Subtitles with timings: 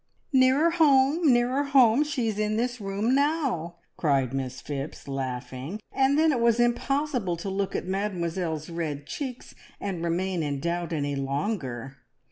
[0.33, 2.03] "Nearer home, nearer home!
[2.03, 7.37] She is in this room now!" cried Miss Phipps, laughing; and then it was impossible
[7.37, 11.97] to look at Mademoiselle's red cheeks and remain in doubt any longer.